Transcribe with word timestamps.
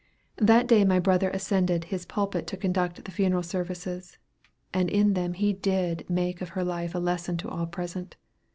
That 0.39 0.65
day 0.65 0.83
my 0.83 0.99
brother 0.99 1.29
ascended 1.29 1.83
his 1.83 2.07
pulpit 2.07 2.47
to 2.47 2.57
conduct 2.57 3.05
the 3.05 3.11
funeral 3.11 3.43
services, 3.43 4.17
and 4.73 4.89
in 4.89 5.13
them 5.13 5.33
he 5.33 5.53
did 5.53 6.09
make 6.09 6.41
of 6.41 6.49
her 6.57 6.63
life 6.63 6.95
a 6.95 6.97
lesson 6.97 7.37
to 7.37 7.49
all 7.49 7.67
present. 7.67 8.15